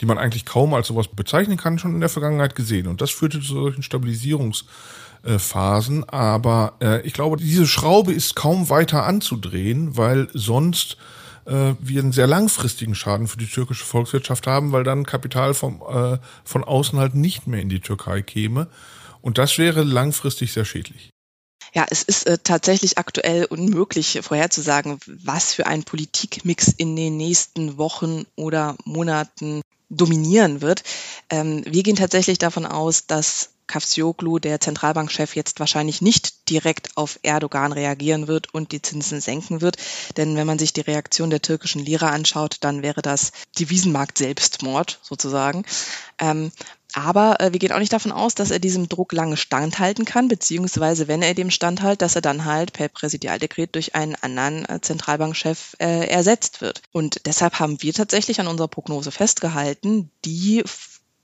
die 0.00 0.06
man 0.06 0.16
eigentlich 0.16 0.46
kaum 0.46 0.72
als 0.72 0.86
sowas 0.88 1.08
bezeichnen 1.08 1.58
kann, 1.58 1.78
schon 1.78 1.94
in 1.94 2.00
der 2.00 2.08
Vergangenheit 2.08 2.56
gesehen. 2.56 2.86
Und 2.86 3.02
das 3.02 3.10
führte 3.10 3.40
zu 3.40 3.52
solchen 3.52 3.82
Stabilisierungsphasen. 3.82 6.08
Aber 6.08 6.72
äh, 6.80 7.02
ich 7.02 7.12
glaube, 7.12 7.36
diese 7.36 7.66
Schraube 7.66 8.14
ist 8.14 8.34
kaum 8.34 8.70
weiter 8.70 9.04
anzudrehen, 9.04 9.98
weil 9.98 10.28
sonst 10.32 10.96
äh, 11.44 11.74
wir 11.80 12.02
einen 12.02 12.12
sehr 12.12 12.26
langfristigen 12.26 12.94
Schaden 12.94 13.28
für 13.28 13.36
die 13.36 13.46
türkische 13.46 13.84
Volkswirtschaft 13.84 14.46
haben, 14.46 14.72
weil 14.72 14.84
dann 14.84 15.04
Kapital 15.04 15.52
vom, 15.52 15.82
äh, 15.86 16.16
von 16.44 16.64
außen 16.64 16.98
halt 16.98 17.14
nicht 17.14 17.46
mehr 17.46 17.60
in 17.60 17.68
die 17.68 17.80
Türkei 17.80 18.22
käme. 18.22 18.68
Und 19.24 19.38
das 19.38 19.56
wäre 19.56 19.84
langfristig 19.84 20.52
sehr 20.52 20.66
schädlich. 20.66 21.08
Ja, 21.72 21.86
es 21.88 22.02
ist 22.02 22.26
äh, 22.26 22.36
tatsächlich 22.36 22.98
aktuell 22.98 23.46
unmöglich 23.46 24.20
vorherzusagen, 24.22 24.98
was 25.06 25.54
für 25.54 25.66
ein 25.66 25.82
Politikmix 25.82 26.68
in 26.68 26.94
den 26.94 27.16
nächsten 27.16 27.78
Wochen 27.78 28.26
oder 28.36 28.76
Monaten 28.84 29.62
dominieren 29.88 30.60
wird. 30.60 30.82
Ähm, 31.30 31.64
wir 31.66 31.82
gehen 31.82 31.96
tatsächlich 31.96 32.36
davon 32.36 32.66
aus, 32.66 33.06
dass 33.06 33.54
Kafsioglu, 33.66 34.40
der 34.40 34.60
Zentralbankchef, 34.60 35.34
jetzt 35.34 35.58
wahrscheinlich 35.58 36.02
nicht 36.02 36.50
direkt 36.50 36.94
auf 36.96 37.18
Erdogan 37.22 37.72
reagieren 37.72 38.28
wird 38.28 38.52
und 38.52 38.72
die 38.72 38.82
Zinsen 38.82 39.22
senken 39.22 39.62
wird. 39.62 39.76
Denn 40.18 40.36
wenn 40.36 40.46
man 40.46 40.58
sich 40.58 40.74
die 40.74 40.82
Reaktion 40.82 41.30
der 41.30 41.40
türkischen 41.40 41.82
Lira 41.82 42.10
anschaut, 42.10 42.58
dann 42.60 42.82
wäre 42.82 43.00
das 43.00 43.32
Devisenmarkt 43.58 44.18
Selbstmord 44.18 45.00
sozusagen. 45.02 45.64
Ähm, 46.18 46.52
aber 46.94 47.40
äh, 47.40 47.52
wir 47.52 47.58
gehen 47.58 47.72
auch 47.72 47.78
nicht 47.78 47.92
davon 47.92 48.12
aus, 48.12 48.34
dass 48.34 48.50
er 48.50 48.60
diesem 48.60 48.88
Druck 48.88 49.12
lange 49.12 49.36
standhalten 49.36 50.04
kann, 50.04 50.28
beziehungsweise 50.28 51.08
wenn 51.08 51.22
er 51.22 51.34
dem 51.34 51.50
standhält, 51.50 52.02
dass 52.02 52.14
er 52.14 52.22
dann 52.22 52.44
halt 52.44 52.72
per 52.72 52.88
Präsidialdekret 52.88 53.74
durch 53.74 53.94
einen 53.94 54.14
anderen 54.14 54.64
äh, 54.68 54.80
Zentralbankchef 54.80 55.76
äh, 55.80 56.06
ersetzt 56.06 56.60
wird. 56.60 56.82
Und 56.92 57.26
deshalb 57.26 57.58
haben 57.58 57.82
wir 57.82 57.92
tatsächlich 57.92 58.40
an 58.40 58.46
unserer 58.46 58.68
Prognose 58.68 59.10
festgehalten, 59.10 60.10
die 60.24 60.62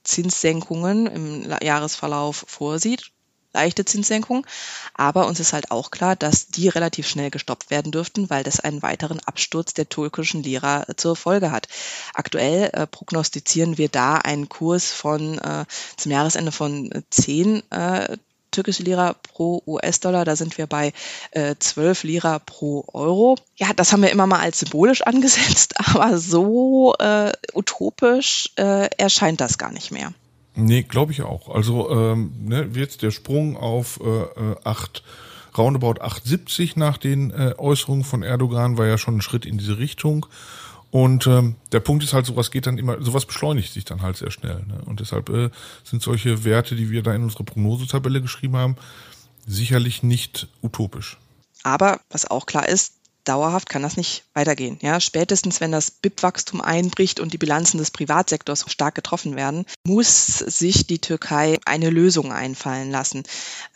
Zinssenkungen 0.03 1.07
im 1.07 1.55
Jahresverlauf 1.63 2.45
vorsieht 2.49 3.13
leichte 3.53 3.85
Zinssenkung. 3.85 4.47
Aber 4.95 5.27
uns 5.27 5.41
ist 5.41 5.53
halt 5.53 5.71
auch 5.71 5.91
klar, 5.91 6.17
dass 6.17 6.49
die 6.49 6.69
relativ 6.69 7.09
schnell 7.09 7.31
gestoppt 7.31 7.71
werden 7.71 7.93
dürften, 7.93 8.31
weil 8.31 8.45
das 8.45 8.61
einen 8.61 8.83
weiteren 8.83 9.21
Absturz 9.21 9.75
der 9.75 9.89
türkischen 9.89 10.43
Lira 10.43 10.85
äh, 10.89 10.97
zur 10.97 11.17
Folge 11.17 11.51
hat. 11.51 11.69
Aktuell 12.15 12.71
äh, 12.73 12.87
prognostizieren 12.87 13.79
wir 13.79 13.89
da 13.89 14.17
einen 14.17 14.49
Kurs 14.49 14.93
von 14.93 15.39
äh, 15.39 15.65
zum 15.97 16.13
Jahresende 16.13 16.53
von 16.53 16.91
10 17.11 17.63
äh, 17.71 18.17
türkische 18.51 18.83
Lira 18.83 19.15
pro 19.15 19.63
US-Dollar. 19.67 20.25
Da 20.25 20.37
sind 20.37 20.59
wir 20.59 20.67
bei 20.67 20.93
äh, 21.33 21.55
12 21.59 22.05
Lira 22.05 22.39
pro 22.39 22.85
Euro. 22.93 23.37
Ja, 23.57 23.73
das 23.75 23.93
haben 23.93 24.03
wir 24.03 24.11
immer 24.11 24.27
mal 24.27 24.41
als 24.41 24.61
symbolisch 24.61 25.03
angesetzt, 25.07 25.75
aber 25.79 26.19
so 26.19 26.95
äh, 26.99 27.33
utopisch 27.55 28.51
äh, 28.57 28.89
erscheint 28.97 29.41
das 29.41 29.59
gar 29.59 29.73
nicht 29.73 29.91
mehr. 29.91 30.13
Nee, 30.55 30.83
glaube 30.83 31.13
ich 31.13 31.23
auch. 31.23 31.49
Also 31.55 31.91
ähm, 31.91 32.33
ne, 32.45 32.69
jetzt 32.75 33.03
der 33.03 33.11
Sprung 33.11 33.57
auf 33.57 34.01
äh, 34.01 34.55
8, 34.65 34.99
äh, 34.99 35.57
roundabout 35.57 36.01
8,70 36.03 36.73
nach 36.77 36.99
den 36.99 37.31
äh, 37.31 37.55
Äußerungen 37.57 38.05
von 38.05 38.23
Erdogan 38.23 38.77
war 38.77 38.87
ja 38.87 38.99
schon 38.99 39.19
ein 39.19 39.23
Schritt 39.23 39.47
in 39.47 39.59
diese 39.59 39.79
Richtung. 39.79 40.27
Und 40.91 41.29
ähm, 41.29 41.55
der 41.71 41.81
Punkt 41.81 42.03
ist 42.03 42.13
halt, 42.13 42.27
sowas 42.27 42.51
geht 42.51 42.67
dann 42.67 42.79
immer, 42.79 43.01
sowas 43.01 43.25
beschleunigt 43.25 43.73
sich 43.73 43.85
dann 43.85 44.03
halt 44.03 44.17
sehr 44.17 44.33
schnell. 44.33 44.65
Ne? 44.67 44.81
Und 44.87 44.99
deshalb 44.99 45.29
äh, 45.29 45.51
sind 45.85 46.03
solche 46.03 46.45
Werte, 46.45 46.75
die 46.75 46.91
wir 46.91 47.03
da 47.03 47.15
in 47.15 47.23
unserer 47.23 47.45
Prognosetabelle 47.45 48.21
geschrieben 48.21 48.57
haben, 48.57 48.77
sicherlich 49.47 50.03
nicht 50.03 50.49
utopisch. 50.63 51.17
Aber 51.63 52.01
was 52.11 52.29
auch 52.29 52.47
klar 52.47 52.69
ist, 52.69 52.95
dauerhaft 53.31 53.69
kann 53.69 53.83
das 53.83 53.97
nicht 53.97 54.25
weitergehen. 54.35 54.77
Ja, 54.83 55.01
spätestens 55.01 55.61
wenn 55.61 55.71
das 55.71 55.93
BIP-Wachstum 55.93 56.61
einbricht 56.61 57.21
und 57.21 57.33
die 57.33 57.39
Bilanzen 57.39 57.79
des 57.79 57.93
Privatsektors 57.93 58.65
stark 58.69 58.97
getroffen 58.97 59.37
werden, 59.37 59.67
muss 59.87 60.39
sich 60.39 60.89
die 60.89 60.99
Türkei 60.99 61.61
eine 61.65 61.91
Lösung 61.91 62.33
einfallen 62.33 62.91
lassen. 62.91 63.23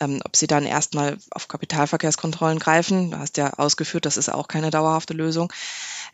Ähm, 0.01 0.19
ob 0.25 0.35
sie 0.35 0.47
dann 0.47 0.65
erstmal 0.65 1.17
auf 1.31 1.47
Kapitalverkehrskontrollen 1.47 2.59
greifen, 2.59 3.11
du 3.11 3.17
hast 3.17 3.37
ja 3.37 3.53
ausgeführt, 3.53 4.05
das 4.05 4.17
ist 4.17 4.27
auch 4.27 4.49
keine 4.49 4.71
dauerhafte 4.71 5.13
Lösung. 5.13 5.53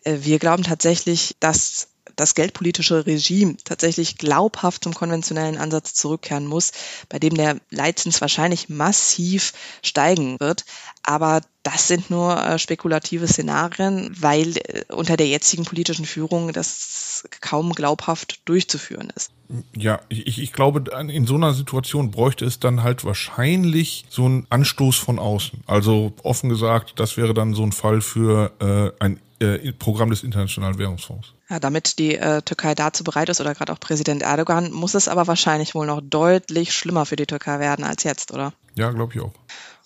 Äh, 0.03 0.19
wir 0.21 0.37
glauben 0.37 0.61
tatsächlich, 0.61 1.35
dass 1.39 1.87
das 2.15 2.35
geldpolitische 2.35 3.05
Regime 3.05 3.57
tatsächlich 3.63 4.17
glaubhaft 4.17 4.83
zum 4.83 4.93
konventionellen 4.93 5.57
Ansatz 5.57 5.93
zurückkehren 5.93 6.45
muss, 6.45 6.71
bei 7.09 7.19
dem 7.19 7.35
der 7.35 7.57
Leitzins 7.69 8.21
wahrscheinlich 8.21 8.69
massiv 8.69 9.53
steigen 9.81 10.39
wird. 10.39 10.65
Aber 11.03 11.41
das 11.63 11.87
sind 11.87 12.09
nur 12.09 12.43
äh, 12.43 12.59
spekulative 12.59 13.27
Szenarien, 13.27 14.15
weil 14.19 14.57
äh, 14.57 14.83
unter 14.89 15.17
der 15.17 15.27
jetzigen 15.27 15.65
politischen 15.65 16.05
Führung 16.05 16.53
das 16.53 17.00
kaum 17.41 17.73
glaubhaft 17.73 18.41
durchzuführen 18.45 19.11
ist. 19.15 19.31
Ja, 19.75 19.99
ich, 20.09 20.41
ich 20.41 20.53
glaube, 20.53 20.83
in 21.09 21.27
so 21.27 21.35
einer 21.35 21.53
Situation 21.53 22.11
bräuchte 22.11 22.45
es 22.45 22.59
dann 22.59 22.83
halt 22.83 23.03
wahrscheinlich 23.03 24.05
so 24.09 24.25
einen 24.25 24.47
Anstoß 24.49 24.97
von 24.97 25.19
außen. 25.19 25.63
Also 25.67 26.13
offen 26.23 26.49
gesagt, 26.49 26.93
das 26.99 27.17
wäre 27.17 27.33
dann 27.33 27.53
so 27.53 27.63
ein 27.63 27.71
Fall 27.71 28.01
für 28.01 28.51
äh, 28.59 29.03
ein 29.03 29.19
äh, 29.39 29.73
Programm 29.73 30.09
des 30.09 30.23
Internationalen 30.23 30.77
Währungsfonds. 30.77 31.33
Ja, 31.49 31.59
damit 31.59 31.99
die 31.99 32.15
äh, 32.15 32.41
Türkei 32.43 32.75
dazu 32.75 33.03
bereit 33.03 33.29
ist 33.29 33.41
oder 33.41 33.53
gerade 33.53 33.73
auch 33.73 33.79
Präsident 33.79 34.21
Erdogan, 34.21 34.71
muss 34.71 34.93
es 34.93 35.07
aber 35.07 35.27
wahrscheinlich 35.27 35.75
wohl 35.75 35.85
noch 35.85 36.01
deutlich 36.01 36.73
schlimmer 36.73 37.05
für 37.05 37.15
die 37.17 37.25
Türkei 37.25 37.59
werden 37.59 37.83
als 37.83 38.03
jetzt, 38.03 38.31
oder? 38.31 38.53
Ja, 38.75 38.91
glaube 38.91 39.13
ich 39.13 39.21
auch. 39.21 39.31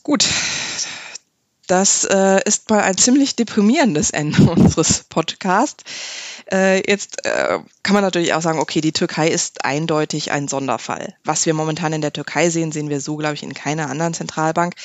Gut. 0.04 0.26
Das 1.68 2.04
äh, 2.06 2.42
ist 2.46 2.70
mal 2.70 2.82
ein 2.82 2.98
ziemlich 2.98 3.36
deprimierendes 3.36 4.12
Ende 4.12 4.44
unseres 4.52 5.04
Podcasts. 5.10 5.84
Äh, 6.52 6.90
jetzt 6.90 7.26
äh, 7.26 7.60
kann 7.84 7.94
man 7.94 8.04
natürlich 8.04 8.34
auch 8.34 8.42
sagen, 8.42 8.60
okay, 8.60 8.82
die 8.82 8.92
Türkei 8.92 9.30
ist 9.30 9.66
eindeutig 9.66 10.32
ein 10.32 10.48
Sonderfall. 10.48 11.16
Was 11.24 11.46
wir 11.46 11.54
momentan 11.54 11.94
in 11.94 12.02
der 12.02 12.14
Türkei 12.14 12.50
sehen, 12.50 12.72
sehen 12.72 12.90
wir 12.90 13.02
so, 13.02 13.16
glaube 13.16 13.34
ich, 13.36 13.44
in 13.44 13.54
keiner 13.54 13.90
anderen 13.90 14.14
Zentralbank. 14.14 14.76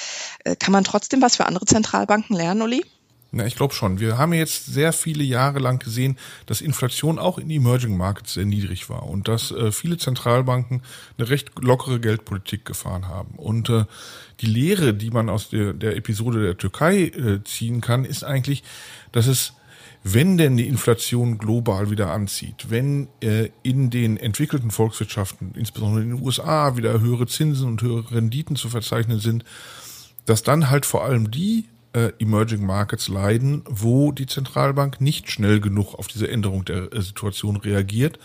Äh, 0.44 0.56
kann 0.56 0.72
man 0.72 0.84
trotzdem 0.84 1.20
was 1.20 1.36
für 1.36 1.46
andere 1.46 1.66
Zentralbanken 1.66 2.36
lernen, 2.36 2.62
Uli? 2.62 2.84
Na, 3.32 3.46
ich 3.46 3.54
glaube 3.54 3.74
schon. 3.74 4.00
Wir 4.00 4.18
haben 4.18 4.32
jetzt 4.32 4.66
sehr 4.66 4.92
viele 4.92 5.22
Jahre 5.22 5.60
lang 5.60 5.78
gesehen, 5.78 6.16
dass 6.46 6.60
Inflation 6.60 7.18
auch 7.18 7.38
in 7.38 7.48
Emerging 7.48 7.96
Markets 7.96 8.34
sehr 8.34 8.44
niedrig 8.44 8.90
war 8.90 9.04
und 9.04 9.28
dass 9.28 9.52
äh, 9.52 9.70
viele 9.70 9.98
Zentralbanken 9.98 10.82
eine 11.16 11.28
recht 11.28 11.52
lockere 11.60 12.00
Geldpolitik 12.00 12.64
gefahren 12.64 13.06
haben. 13.06 13.36
Und 13.36 13.68
äh, 13.68 13.84
die 14.40 14.46
Lehre, 14.46 14.94
die 14.94 15.10
man 15.10 15.28
aus 15.28 15.50
der, 15.50 15.74
der 15.74 15.96
Episode 15.96 16.42
der 16.42 16.58
Türkei 16.58 17.04
äh, 17.04 17.44
ziehen 17.44 17.80
kann, 17.80 18.04
ist 18.04 18.24
eigentlich, 18.24 18.64
dass 19.12 19.26
es 19.26 19.52
wenn 20.02 20.38
denn 20.38 20.56
die 20.56 20.66
Inflation 20.66 21.36
global 21.36 21.90
wieder 21.90 22.10
anzieht, 22.10 22.70
wenn 22.70 23.08
äh, 23.20 23.50
in 23.62 23.90
den 23.90 24.16
entwickelten 24.16 24.70
Volkswirtschaften, 24.70 25.52
insbesondere 25.54 26.02
in 26.02 26.16
den 26.16 26.22
USA, 26.22 26.76
wieder 26.78 27.00
höhere 27.00 27.26
Zinsen 27.26 27.68
und 27.68 27.82
höhere 27.82 28.10
Renditen 28.12 28.56
zu 28.56 28.70
verzeichnen 28.70 29.20
sind, 29.20 29.44
dass 30.24 30.42
dann 30.42 30.70
halt 30.70 30.86
vor 30.86 31.04
allem 31.04 31.30
die 31.30 31.66
äh, 31.92 32.12
Emerging 32.18 32.64
Markets 32.64 33.08
leiden, 33.08 33.64
wo 33.68 34.12
die 34.12 34.26
Zentralbank 34.26 35.00
nicht 35.00 35.30
schnell 35.30 35.60
genug 35.60 35.94
auf 35.94 36.06
diese 36.06 36.28
Änderung 36.28 36.64
der 36.64 36.92
äh, 36.92 37.02
Situation 37.02 37.56
reagiert, 37.56 38.18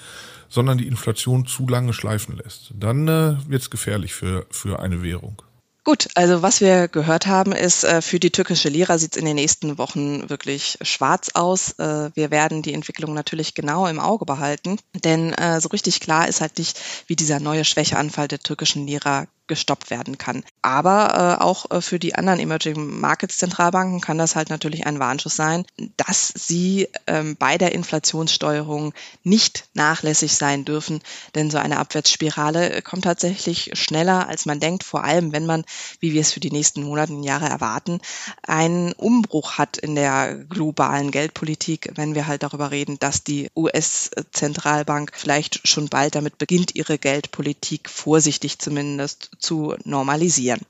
sondern 0.49 0.77
die 0.77 0.87
Inflation 0.87 1.45
zu 1.45 1.67
lange 1.67 1.93
schleifen 1.93 2.37
lässt. 2.37 2.73
Dann 2.77 3.07
äh, 3.07 3.37
wird 3.47 3.61
es 3.61 3.69
gefährlich 3.69 4.13
für, 4.13 4.45
für 4.49 4.79
eine 4.79 5.01
Währung. 5.01 5.41
Gut, 5.85 6.07
also 6.15 6.41
was 6.41 6.61
wir 6.61 6.87
gehört 6.87 7.27
haben, 7.27 7.51
ist, 7.51 7.83
äh, 7.83 8.01
für 8.01 8.19
die 8.19 8.31
türkische 8.31 8.69
Lira 8.69 8.97
sieht 8.97 9.15
es 9.15 9.19
in 9.19 9.25
den 9.25 9.35
nächsten 9.35 9.77
Wochen 9.77 10.27
wirklich 10.31 10.79
schwarz 10.81 11.29
aus. 11.35 11.77
Äh, 11.77 12.09
wir 12.15 12.31
werden 12.31 12.63
die 12.63 12.73
Entwicklung 12.73 13.13
natürlich 13.13 13.53
genau 13.53 13.85
im 13.85 13.99
Auge 13.99 14.25
behalten, 14.25 14.79
denn 15.03 15.31
äh, 15.33 15.61
so 15.61 15.69
richtig 15.69 15.99
klar 15.99 16.27
ist 16.27 16.41
halt 16.41 16.57
nicht, 16.57 16.81
wie 17.05 17.15
dieser 17.15 17.39
neue 17.39 17.65
Schwächeanfall 17.65 18.27
der 18.27 18.39
türkischen 18.39 18.87
Lira 18.87 19.27
gestoppt 19.47 19.89
werden 19.89 20.17
kann. 20.17 20.43
Aber 20.61 21.37
äh, 21.39 21.43
auch 21.43 21.69
äh, 21.71 21.81
für 21.81 21.99
die 21.99 22.15
anderen 22.15 22.39
Emerging 22.39 22.99
Markets 22.99 23.37
Zentralbanken 23.37 24.01
kann 24.01 24.17
das 24.17 24.35
halt 24.35 24.49
natürlich 24.49 24.85
ein 24.85 24.99
Warnschuss 24.99 25.35
sein, 25.35 25.65
dass 25.97 26.33
sie 26.35 26.87
ähm, 27.07 27.35
bei 27.37 27.57
der 27.57 27.73
Inflationssteuerung 27.73 28.93
nicht 29.23 29.65
nachlässig 29.73 30.35
sein 30.35 30.65
dürfen, 30.65 31.01
denn 31.35 31.51
so 31.51 31.57
eine 31.57 31.77
Abwärtsspirale 31.77 32.81
kommt 32.81 33.03
tatsächlich 33.03 33.71
schneller, 33.73 34.27
als 34.27 34.45
man 34.45 34.59
denkt, 34.59 34.83
vor 34.83 35.03
allem 35.03 35.31
wenn 35.31 35.45
man, 35.45 35.63
wie 35.99 36.13
wir 36.13 36.21
es 36.21 36.31
für 36.31 36.39
die 36.39 36.51
nächsten 36.51 36.83
Monate 36.83 37.13
und 37.13 37.23
Jahre 37.23 37.47
erwarten, 37.47 37.99
einen 38.43 38.93
Umbruch 38.93 39.57
hat 39.57 39.77
in 39.77 39.95
der 39.95 40.35
globalen 40.35 41.11
Geldpolitik, 41.11 41.91
wenn 41.95 42.15
wir 42.15 42.27
halt 42.27 42.43
darüber 42.43 42.71
reden, 42.71 42.97
dass 42.99 43.23
die 43.23 43.49
US-Zentralbank 43.55 45.11
vielleicht 45.15 45.67
schon 45.67 45.87
bald 45.87 46.15
damit 46.15 46.37
beginnt, 46.37 46.75
ihre 46.75 46.97
Geldpolitik 46.97 47.89
vorsichtig 47.89 48.59
zumindest 48.59 49.29
zu 49.39 49.75
normalisieren. 49.83 50.61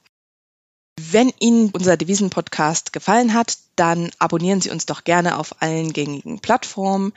Wenn 0.98 1.34
Ihnen 1.40 1.72
unser 1.72 1.98
Devisen-Podcast 1.98 2.94
gefallen 2.94 3.34
hat, 3.34 3.58
dann 3.76 4.12
abonnieren 4.18 4.62
Sie 4.62 4.70
uns 4.70 4.86
doch 4.86 5.04
gerne 5.04 5.38
auf 5.38 5.62
allen 5.62 5.92
gängigen 5.92 6.40
Plattformen. 6.40 7.12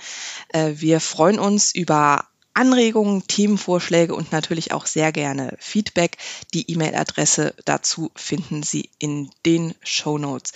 Äh, 0.48 0.72
wir 0.76 1.00
freuen 1.00 1.38
uns 1.38 1.74
über 1.74 2.24
Anregungen, 2.54 3.24
Themenvorschläge 3.28 4.16
und 4.16 4.32
natürlich 4.32 4.72
auch 4.72 4.86
sehr 4.86 5.12
gerne 5.12 5.56
Feedback. 5.60 6.16
Die 6.54 6.68
E-Mail-Adresse 6.68 7.54
dazu 7.64 8.10
finden 8.16 8.64
Sie 8.64 8.90
in 8.98 9.30
den 9.46 9.74
Show 9.84 10.18
Notes. 10.18 10.52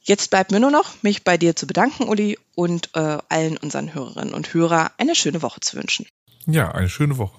Jetzt 0.00 0.30
bleibt 0.30 0.52
mir 0.52 0.60
nur 0.60 0.70
noch, 0.70 1.02
mich 1.02 1.24
bei 1.24 1.36
dir 1.36 1.56
zu 1.56 1.66
bedanken, 1.66 2.04
Uli, 2.04 2.38
und 2.54 2.90
äh, 2.94 3.18
allen 3.28 3.56
unseren 3.56 3.92
Hörerinnen 3.92 4.32
und 4.32 4.54
Hörern 4.54 4.90
eine 4.96 5.16
schöne 5.16 5.42
Woche 5.42 5.60
zu 5.60 5.76
wünschen. 5.76 6.06
Ja, 6.46 6.70
eine 6.70 6.88
schöne 6.88 7.18
Woche. 7.18 7.36